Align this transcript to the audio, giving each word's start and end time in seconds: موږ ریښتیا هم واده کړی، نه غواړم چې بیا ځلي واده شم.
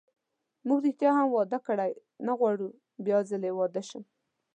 موږ 0.67 0.79
ریښتیا 0.85 1.11
هم 1.15 1.27
واده 1.31 1.59
کړی، 1.67 1.91
نه 2.25 2.33
غواړم 2.39 2.69
چې 2.93 2.99
بیا 3.05 3.17
ځلي 3.29 3.51
واده 3.53 3.81
شم. 3.89 4.03